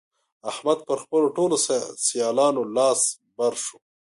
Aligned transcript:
احمد 0.51 0.79
پر 0.87 0.97
خپلو 1.03 1.27
ټولو 1.37 1.55
سيالانو 2.07 2.61
لاس 2.77 3.01
بر 3.37 3.53
شو. 3.65 3.77